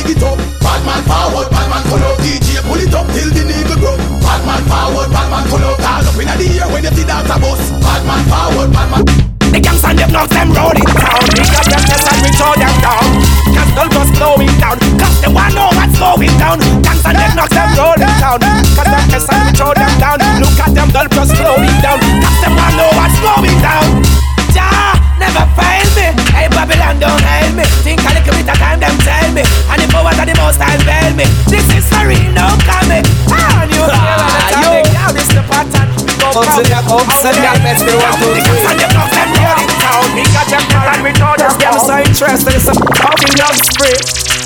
dig 0.03 0.17
it 0.17 0.23
up. 0.23 0.37
Bad 0.61 0.81
man 0.85 1.03
forward, 1.05 1.49
bad 1.53 1.69
man 1.69 1.83
pull 1.89 2.01
up. 2.01 2.17
DJ 2.25 2.61
pull 2.65 2.81
it 2.81 2.95
up 2.95 3.07
till 3.13 3.31
the 3.31 3.43
needle 3.45 3.77
grow. 3.77 3.97
Bad 4.25 4.41
man 4.49 4.63
forward, 4.65 5.09
bad 5.13 5.29
man 5.29 5.45
pull 5.49 5.65
up. 5.65 5.77
Tall 5.77 6.09
up 6.09 6.17
inna 6.17 6.35
the 6.41 6.47
air 6.57 6.69
when 6.73 6.85
you 6.85 6.93
see 6.97 7.05
that 7.05 7.29
a 7.29 7.37
bus. 7.37 7.61
Bad 7.85 8.03
man 8.09 8.23
forward, 8.29 8.69
bad 8.73 8.89
man. 8.89 9.05
The 9.51 9.59
gangs 9.59 9.83
and 9.83 9.99
them 9.99 10.11
knocks 10.15 10.31
them 10.31 10.55
rolling 10.55 10.87
down 10.87 11.27
Big 11.35 11.51
up 11.59 11.67
them 11.67 11.83
test 11.83 12.07
and 12.07 12.23
we 12.23 12.31
throw 12.39 12.55
them 12.55 12.71
down. 12.79 13.03
Castle 13.51 13.89
just 13.91 14.13
slowing 14.15 14.55
down. 14.63 14.79
Cause 14.95 15.17
they 15.21 15.31
want 15.31 15.53
know 15.59 15.69
what's 15.75 15.99
going 15.99 16.37
down. 16.39 16.59
Gangs 16.87 17.03
and 17.03 17.19
them 17.19 17.33
knocks 17.35 17.51
them 17.51 17.69
rolling 17.75 18.15
down 18.23 18.39
Cause 18.79 18.87
them 18.87 19.05
test 19.11 19.27
and 19.27 19.43
we 19.43 19.51
throw 19.59 19.75
them 19.75 19.93
down. 19.99 20.19
Look 20.39 20.55
at 20.55 20.71
them 20.71 20.89
dull 20.95 21.09
just 21.11 21.35
slowing 21.35 21.79
down. 21.83 21.99
Cause 21.99 22.39
they 22.47 22.51
want 22.55 22.75
know 22.79 22.91
what's 22.95 23.19
going 23.19 23.59
down. 23.59 23.87
Jah 24.55 24.95
never 25.19 25.45
fail 25.59 25.87
me. 25.99 26.07
Hey 26.31 26.47
Babylon 26.55 27.03
don't 27.03 27.19
hail 27.27 27.51
me. 27.59 27.67
Think 27.83 28.07
a 28.07 28.11
little 28.15 28.31
bit 28.39 28.50
me. 29.41 29.49
And 29.73 29.81
the 29.81 29.87
powers 29.89 30.19
of 30.21 30.27
the 30.29 30.35
most 30.37 30.61
time 30.61 30.81
fail 30.85 31.13
me. 31.17 31.25
This 31.49 31.65
is 31.73 31.89
for 31.89 32.05
real 32.05 32.21
no 32.37 32.47
comic 32.69 33.05
Ah 33.33 33.65
you 33.65 33.85
it 33.89 34.87
Now 34.93 35.09
this 35.13 35.29
the 35.33 35.43
pattern 35.49 35.89
Ups 36.21 36.59
and 36.61 36.69
down, 36.69 36.85
ups 36.87 37.25
and 37.27 37.37
down, 37.43 37.59
best 37.65 37.83
in 37.83 37.97
one, 37.97 38.15
two, 38.21 38.39
three. 38.45 38.63
And 38.69 38.79
them 38.79 38.91
knocks 38.95 39.17
them 39.17 39.31
rolling 39.41 39.73
down 39.81 40.05
Me 40.15 40.23
got 40.31 40.47
them 40.47 40.63
and 40.69 41.01
we 41.03 41.11
throw 41.17 41.35
them 41.35 41.53
down 41.59 41.81
So 41.81 41.97
interested 41.99 42.55
in 42.55 42.61
some 42.61 42.81
fucking 43.01 43.35
love 43.41 43.57
spray 43.57 43.97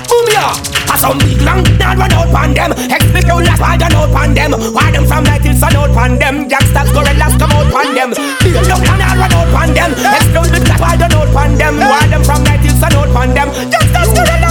Boom 0.07 0.25
ya 0.31 0.55
A 0.89 0.95
some 0.97 1.19
big 1.19 1.41
long 1.41 1.61
now 1.77 1.93
run 1.97 2.13
out 2.13 2.29
pan 2.33 2.53
them. 2.53 2.71
Explic 2.71 3.25
you 3.25 3.41
last 3.41 3.61
why 3.61 3.77
run 3.77 3.93
out 3.93 4.09
pan 4.13 4.33
them. 4.33 4.51
Why 4.73 4.91
them 4.91 5.05
from 5.05 5.23
like 5.25 5.41
till 5.41 5.55
sun 5.57 5.75
out 5.75 5.91
pan 5.93 6.17
them? 6.17 6.47
Gangsters 6.47 6.89
gorillas 6.93 7.35
come 7.41 7.53
out 7.53 7.67
pan 7.73 7.89
them. 7.97 8.09
Big 8.41 8.55
long 8.69 8.81
now 8.85 9.13
run 9.17 9.33
out 9.33 9.49
pan 9.53 9.69
them. 9.73 9.91
Explode 9.93 10.51
the 10.53 10.59
black 10.65 10.81
why 10.81 10.93
out 10.95 11.29
pan 11.33 11.57
them? 11.57 11.75
Why 11.81 12.05
them 12.07 12.23
from 12.23 12.43
like 12.45 12.61
till 12.61 12.77
sun 12.77 12.93
out 12.93 13.09
pan 13.13 13.29
them? 13.33 13.49
Gangsters 13.73 14.09
gorillas 14.13 14.44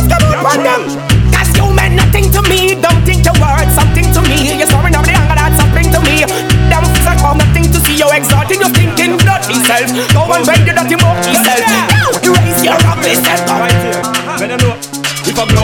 come 0.54 0.62
them. 0.62 0.82
Cause 1.34 1.50
you 1.56 1.66
meant 1.74 1.94
nothing 1.98 2.30
to 2.30 2.40
me. 2.46 2.78
Don't 2.78 3.02
think 3.02 3.24
your 3.26 3.34
words 3.42 3.74
something 3.74 4.06
to 4.14 4.20
me. 4.22 4.54
You're 4.54 4.70
sorry 4.70 4.90
now 4.90 5.02
the 5.02 5.10
anger 5.10 5.34
that's 5.34 5.58
something 5.58 5.90
to 5.90 6.00
me. 6.06 6.22
Them 6.70 6.84
are 7.06 7.18
come 7.18 7.38
nothing 7.38 7.66
to 7.74 7.78
see 7.82 7.98
you 7.98 8.08
exalting 8.14 8.60
your 8.60 8.70
thinking 8.70 9.18
bloody 9.18 9.58
self. 9.66 9.90
Go 10.14 10.30
and 10.30 10.46
bend 10.46 10.66
your 10.66 10.76
dirty 10.78 10.96
monkey 11.02 11.34
self. 11.42 11.64
Now 11.90 12.10
erase 12.22 12.62
your 12.62 12.78
rubbish 12.86 13.18
self 13.18 13.42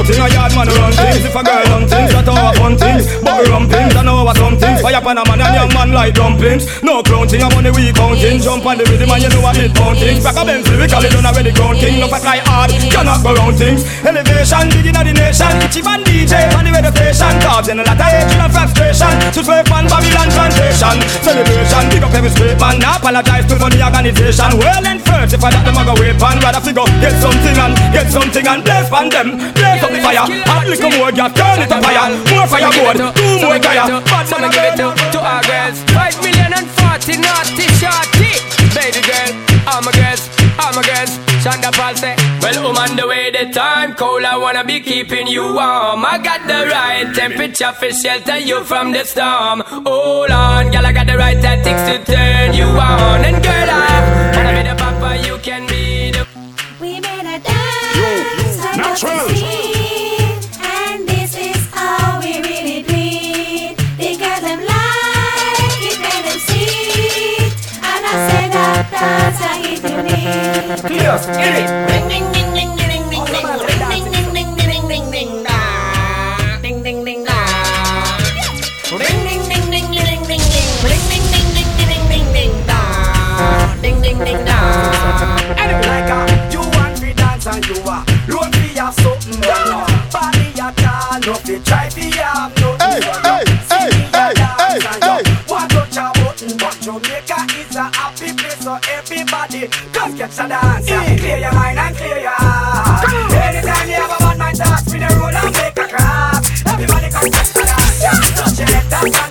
Blood 0.00 0.16
thing, 0.16 0.24
a 0.24 0.28
yard 0.32 0.52
man 0.56 0.68
run 0.80 0.92
things. 0.96 1.24
If 1.28 1.36
a 1.36 1.42
girl 1.44 1.64
run 1.68 1.84
things, 1.84 2.10
that 2.16 2.24
our 2.24 2.54
fun 2.56 2.72
things. 2.72 3.04
Bubble 3.20 3.52
rum 3.52 3.68
things, 3.68 3.92
I 3.92 4.00
know 4.00 4.24
what 4.24 4.36
some 4.36 4.56
things. 4.56 4.80
Fire 4.80 4.96
pan 4.96 5.20
a 5.20 5.22
man 5.28 5.44
and 5.44 5.52
young 5.52 5.72
man 5.76 5.92
like 5.92 6.16
dumplings 6.16 6.64
No 6.80 7.04
clown 7.04 7.28
thing, 7.28 7.44
I'm 7.44 7.52
on 7.52 7.68
the 7.68 7.72
weak 7.76 7.92
counting 7.92 8.40
Jump 8.40 8.64
on 8.64 8.80
the 8.80 8.84
rhythm 8.88 9.12
and 9.12 9.20
you 9.20 9.28
know 9.28 9.44
what 9.44 9.60
it 9.60 9.76
pound 9.76 10.00
things 10.00 10.24
Back 10.24 10.40
a 10.40 10.42
Benz 10.48 10.64
lyrically 10.72 11.12
done 11.12 11.28
already 11.28 11.52
ground 11.52 11.76
king. 11.76 12.00
No 12.00 12.08
fat 12.08 12.24
fly 12.24 12.40
hard, 12.48 12.72
cannot 12.88 13.20
go 13.20 13.36
round 13.36 13.60
things. 13.60 13.84
Elevation, 14.00 14.72
digging 14.72 14.96
at 14.96 15.04
the 15.04 15.12
nation. 15.12 15.52
Itchy 15.60 15.84
van 15.84 16.00
DJ, 16.00 16.48
on 16.56 16.64
the 16.64 16.72
radio 16.72 16.88
station 16.96 17.36
Causing 17.44 17.76
a 17.76 17.84
lot 17.84 18.00
of 18.00 18.08
hatred 18.08 18.40
and 18.40 18.52
frustration. 18.56 19.12
To 19.36 19.40
swerve 19.44 19.68
on 19.68 19.84
Babylon 19.84 20.28
plantation. 20.32 20.96
Celebration, 21.20 21.84
big 21.92 22.00
up 22.00 22.16
every 22.16 22.32
straight 22.32 22.56
man. 22.56 22.80
Now 22.80 22.96
apologize 22.96 23.44
to 23.52 23.54
funny 23.60 23.84
organization. 23.84 24.48
Well 24.56 24.84
and 24.88 25.00
first, 25.04 25.36
if 25.36 25.44
I 25.44 25.52
got 25.52 25.68
them 25.68 25.76
I 25.76 25.84
go 25.84 25.92
wait 26.00 26.16
pan 26.16 26.40
Rather 26.40 26.64
figure, 26.64 26.88
get 27.04 27.12
something 27.20 27.56
and 27.60 27.76
get 27.92 28.08
something 28.08 28.46
and 28.48 28.64
blaze 28.64 28.88
pan 28.88 29.12
them. 29.12 29.28
Blaze 29.52 29.84
up 29.84 29.89
the 29.92 30.00
fire, 30.00 30.26
hot 30.46 30.66
little 30.66 30.90
more 30.98 31.12
gas, 31.12 31.32
turn 31.34 31.62
it 31.62 31.72
on 31.72 31.82
fire 31.82 32.10
More 32.30 32.46
fireboard, 32.46 32.96
two 33.16 33.46
more 33.46 33.58
tire. 33.58 33.86
Bad 34.06 34.24
So 34.28 34.36
give 34.38 34.66
it 34.66 34.76
to, 34.78 35.20
our 35.20 35.42
girls. 35.44 35.78
Five 35.92 36.16
million 36.22 36.52
and 36.54 36.68
forty 36.78 37.14
naughty 37.18 37.66
shorty. 37.78 38.32
Baby 38.74 39.02
girl, 39.02 39.32
all 39.66 39.82
my 39.82 39.92
girls, 39.92 40.22
all 40.58 40.72
my 40.74 40.82
girls. 40.82 41.18
Shonda 41.40 41.72
Paul 41.72 41.96
say 41.96 42.14
Well, 42.42 42.68
I'm 42.68 42.76
on 42.76 42.96
the 42.96 43.06
way 43.08 43.30
the 43.30 43.50
time 43.50 43.94
cold 43.94 44.24
I 44.24 44.36
wanna 44.36 44.62
be 44.62 44.78
keeping 44.80 45.26
you 45.26 45.42
warm. 45.42 46.04
I 46.04 46.20
got 46.22 46.46
the 46.46 46.68
right 46.68 47.08
temperature 47.14 47.72
for 47.72 47.90
shelter 47.90 48.38
you 48.38 48.62
from 48.64 48.92
the 48.92 49.04
storm. 49.04 49.62
Hold 49.66 50.30
on, 50.30 50.70
girl, 50.70 50.84
I 50.84 50.92
got 50.92 51.06
the 51.06 51.16
right 51.16 51.40
tactics 51.40 51.82
to 51.88 51.96
turn 52.04 52.52
you 52.52 52.64
on. 52.66 53.24
And 53.24 53.42
girl, 53.42 53.68
I 53.72 54.32
wanna 54.36 54.52
be 54.52 54.68
the 54.68 54.76
papa, 54.76 55.26
you 55.26 55.38
can 55.38 55.59
Yes, 70.90 71.26
get 71.26 72.34
it. 72.34 72.39
So 98.70 98.78
everybody 98.92 99.66
come 99.92 100.16
catch 100.16 100.38
a 100.38 100.48
dance. 100.48 100.88
Yeah. 100.88 101.16
Clear 101.18 101.38
your 101.38 101.52
mind 101.52 101.78
and 101.78 101.96
clear 101.96 102.18
your 102.20 102.30
heart. 102.30 103.04
Anytime 103.32 103.88
you 103.88 103.94
have 103.94 104.14
a 104.14 104.18
bad 104.22 104.38
mind, 104.38 104.58
dance 104.58 104.84
with 104.86 105.00
the 105.00 105.08
roll 105.18 105.34
and 105.42 105.52
make 105.56 105.78
a 105.78 105.88
crack. 105.88 106.44
Everybody 106.66 107.10
come 107.10 107.30
catch 107.30 107.50
a 107.50 107.64
dance. 107.66 108.02
Yeah. 108.02 108.36
Touch 108.38 108.58
your 108.58 108.68
head, 108.68 108.90
dance 108.90 109.29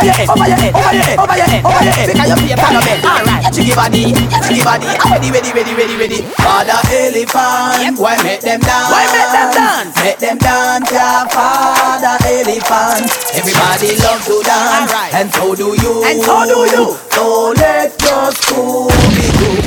Over 0.00 0.08
your 0.08 0.16
head, 0.16 0.30
over 0.32 0.48
your 0.48 0.56
head, 0.56 0.72
over 0.72 0.94
your 0.96 1.04
head, 1.04 1.18
over 1.20 1.36
your 1.36 1.44
head, 1.44 1.60
over 1.60 1.84
your 1.84 1.92
head. 1.92 2.08
Because 2.08 2.28
you 2.32 2.36
play 2.40 2.56
pan. 2.56 2.72
Alright, 3.04 3.44
get 3.44 3.52
jiggy 3.52 3.74
body, 3.76 4.02
get 4.16 4.40
jiggy 4.48 4.64
body. 4.64 4.88
I'm 4.96 5.12
ready, 5.12 5.28
ready, 5.28 5.52
ready, 5.52 5.74
ready, 5.76 5.96
ready. 6.00 6.20
Father 6.40 6.80
elephant, 6.88 8.00
why 8.00 8.16
make 8.24 8.40
them 8.40 8.64
dance? 8.64 8.88
Why 8.88 9.04
make 9.12 9.28
them 9.28 9.48
dance? 9.52 9.92
Make 10.00 10.16
them 10.24 10.38
dance, 10.40 10.88
yeah, 10.88 11.28
father 11.28 12.16
elephant. 12.24 13.12
Everybody 13.36 14.00
love 14.00 14.24
to 14.24 14.40
dance, 14.40 14.88
and 15.12 15.28
so 15.36 15.52
do 15.52 15.76
you. 15.76 15.92
And 16.08 16.16
so 16.24 16.48
do 16.48 16.64
you. 16.64 16.96
So 17.12 17.52
let 17.60 17.92
us 18.00 18.40
Scooby 18.40 19.28
Doo. 19.36 19.60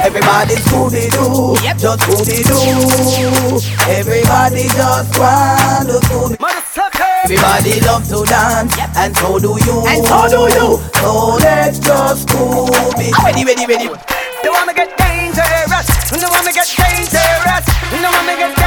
Everybody 0.00 0.56
Scooby 0.64 1.12
Doo, 1.12 1.60
just 1.76 2.00
Scooby 2.08 2.40
Doo. 2.40 3.60
Everybody 3.92 4.64
just 4.72 5.12
want 5.20 5.92
to 5.92 6.00
Scooby. 6.08 6.51
Everybody 7.32 7.80
love 7.80 8.06
to 8.08 8.28
dance, 8.28 8.76
and 8.94 9.16
so 9.16 9.38
do 9.38 9.56
you. 9.64 9.86
And 9.88 10.04
so 10.04 10.28
do 10.28 10.52
you. 10.52 10.76
So 11.00 11.36
let's 11.40 11.78
just 11.78 12.28
Scooby. 12.28 13.08
Ah, 13.16 13.24
ready, 13.24 13.46
ready, 13.46 13.64
ready. 13.64 13.84
You 14.44 14.52
want 14.52 14.66
me 14.68 14.74
get 14.74 14.92
dangerous? 14.98 15.88
You 16.12 16.28
want 16.28 16.44
me 16.44 16.52
get 16.52 16.68
dangerous? 16.76 17.64
You 17.88 18.02
want 18.04 18.26
me 18.26 18.36
get 18.36 18.61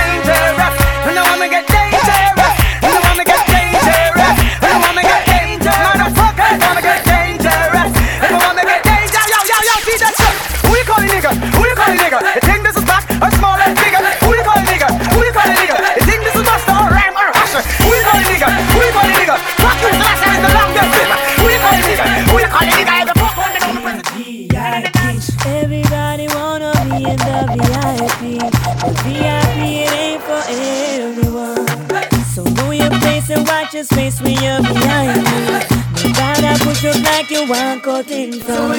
like 37.25 37.41
you 37.41 37.49
want 37.49 37.81
cut 37.81 38.11
in 38.11 38.33
from 38.33 38.71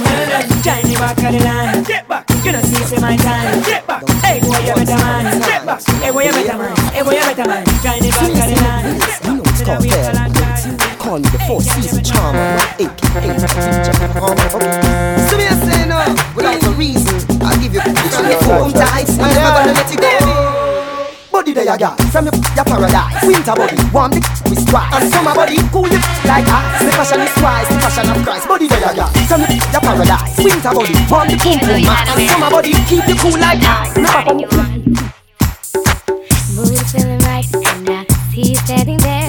Johnny 0.62 0.94
back 0.94 1.18
of 1.18 1.32
the 1.32 1.40
line. 1.44 1.82
Get 1.84 2.08
back. 2.08 2.28
You 2.44 2.52
don't 2.52 2.64
see 2.64 2.84
say 2.84 3.00
my 3.00 3.16
time. 3.16 3.62
Get 3.62 3.86
back. 3.86 4.08
Hey 4.22 4.40
boy 4.40 4.58
you 4.58 4.74
better 4.74 4.96
man. 4.96 5.40
Get 5.40 5.66
back. 5.66 5.82
Hey 5.82 6.10
boy 6.12 6.24
you 6.24 6.32
better 6.32 6.58
man. 6.58 6.76
Hey 6.92 7.02
boy 7.02 7.10
you 7.12 7.20
better 7.20 7.48
man. 7.48 7.66
Johnny 7.82 8.10
back 8.10 8.22
of 8.22 8.36
the 8.36 8.56
line. 8.62 8.94
You 9.24 9.34
know 9.36 9.42
it's 9.46 9.62
called 9.62 9.82
therapy. 9.90 10.98
Call 10.98 11.18
me 11.18 11.28
the 11.30 11.38
four 11.46 11.60
season 11.60 12.04
charmer, 12.04 12.58
aka 12.78 12.86
teacher. 12.86 13.94
Um, 14.16 14.38
okay. 14.54 14.75
There 21.76 21.92
from 22.08 22.24
your, 22.24 22.34
your 22.56 22.64
paradise. 22.64 23.20
Winter 23.20 23.52
body, 23.52 23.76
warm 23.92 24.10
the 24.10 24.20
with 24.48 24.64
stripe 24.64 24.96
And 24.96 25.12
summer 25.12 25.34
body, 25.34 25.60
cool 25.68 25.84
you 25.84 26.00
like 26.24 26.48
ice 26.48 26.80
The 26.80 26.90
fashion 26.96 27.20
is 27.20 27.34
twice, 27.36 27.68
the 27.68 27.76
fashion 27.76 28.08
of 28.08 28.16
Christ. 28.24 28.48
Body 28.48 28.66
there 28.66 28.80
you 28.80 28.96
got, 28.96 29.12
from 29.28 29.44
your, 29.44 29.60
your 29.60 29.82
paradise. 29.84 30.40
Winter 30.40 30.72
body, 30.72 30.96
warm 31.12 31.28
the 31.28 31.36
boom 31.36 31.60
boom 31.60 31.84
man 31.84 32.08
And 32.16 32.30
summer 32.32 32.48
body, 32.48 32.72
keep 32.88 33.04
you 33.04 33.16
cool 33.20 33.36
like 33.36 33.60
ice 33.60 33.92
Never 33.92 34.24
come 34.24 34.40
Mood 36.56 36.80
feeling 36.88 37.20
right, 37.28 37.44
and 37.44 37.90
I 37.92 38.06
see 38.32 38.48
you 38.48 38.54
standing 38.56 38.96
there 39.04 39.25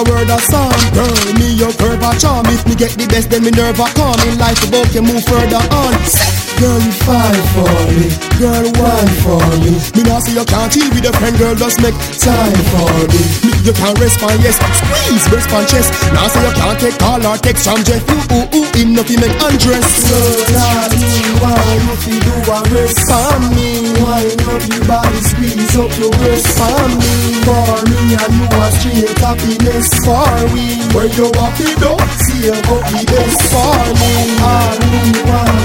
a 0.00 0.10
word 0.10 0.30
of 0.30 0.40
song. 0.40 0.72
Girl, 0.94 1.34
me 1.34 1.54
your 1.54 1.72
curve 1.72 2.02
a 2.02 2.18
charm. 2.18 2.46
If 2.46 2.66
me 2.66 2.74
get 2.74 2.92
the 2.92 3.06
best, 3.06 3.30
then 3.30 3.44
me 3.44 3.50
nerve 3.50 3.78
a 3.78 3.86
calm. 3.94 4.18
In 4.28 4.38
life, 4.38 4.70
boat 4.70 4.88
can 4.92 5.04
move 5.04 5.24
further 5.24 5.56
on. 5.56 6.29
Girl, 6.60 6.76
you 6.76 6.92
fine 7.08 7.44
for 7.56 7.72
me. 7.96 8.12
Girl, 8.36 8.68
wine 8.76 9.14
for 9.24 9.40
me. 9.64 9.72
Me 9.96 10.04
now 10.04 10.20
see 10.20 10.36
you 10.36 10.44
can't 10.44 10.68
chill 10.68 10.92
with 10.92 11.08
a 11.08 11.12
friend, 11.16 11.32
girl. 11.40 11.56
Just 11.56 11.80
make 11.80 11.96
time 12.20 12.52
for 12.68 12.92
me. 13.08 13.22
Me, 13.48 13.52
you 13.64 13.72
can't 13.72 13.96
respond, 13.96 14.44
yes. 14.44 14.60
Squeeze, 14.60 15.24
respond, 15.32 15.64
chest. 15.72 15.88
Now 16.12 16.28
see 16.28 16.44
you 16.44 16.52
can't 16.52 16.76
take 16.76 16.98
call 17.00 17.24
or 17.24 17.40
text 17.40 17.64
from 17.64 17.80
Jeff. 17.80 18.04
Ooh, 18.04 18.36
ooh, 18.36 18.44
ooh, 18.60 18.68
him 18.76 18.92
nothing 18.92 19.24
make 19.24 19.32
undress. 19.40 19.88
So 20.04 20.20
I 20.52 20.92
need 21.00 21.32
why 21.40 21.56
you 21.80 21.96
feel 22.04 22.20
do 22.28 22.52
a 22.52 22.58
rest 22.76 23.08
for 23.08 23.40
me. 23.56 23.96
Wine 24.04 24.36
up 24.44 24.60
your 24.68 24.84
body, 24.84 25.20
squeeze 25.32 25.76
up 25.80 25.88
your 25.96 26.12
breast 26.20 26.44
for 26.60 26.76
me. 26.92 27.40
For 27.40 27.72
me 27.88 28.20
and 28.20 28.32
you 28.36 28.44
are 28.52 28.72
straight 28.76 29.16
happiness 29.16 29.88
for 30.04 30.28
we. 30.52 30.76
Where 30.92 31.08
you 31.08 31.32
walk 31.40 31.56
it 31.56 31.80
up, 31.88 32.04
see 32.20 32.52
you 32.52 32.56
go 32.68 32.84
the 32.84 33.00
best 33.08 33.48
for 33.48 33.80
me. 33.96 34.12
Why 34.44 34.76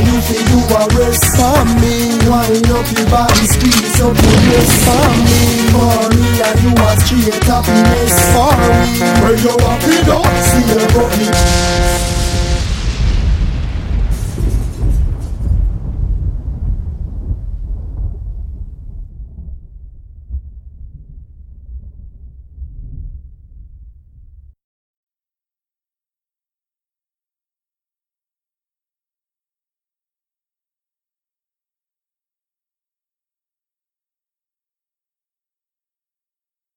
you 0.08 0.24
feel 0.24 0.46
do 0.48 0.60
a 0.72 0.85
a 0.86 0.98
rest 0.98 1.26
for 1.36 1.66
me. 1.82 2.18
Wind 2.30 2.70
up 2.70 2.88
your 2.92 3.10
body, 3.10 3.46
squeeze 3.46 4.00
up 4.02 4.16
your 4.16 4.40
waist 4.50 4.78
for 4.86 5.08
me. 5.26 5.42
For 5.74 6.10
me 6.16 6.28
and 6.42 6.58
you 6.64 6.72
are 6.84 6.98
straight 7.00 7.44
happiness 7.44 8.16
for 8.34 8.54
me. 8.66 8.80
Where 9.22 9.38
you 9.38 9.56
up 9.70 9.82
don't 10.06 10.38
see 10.44 10.66
you 10.70 10.88
got 10.94 11.95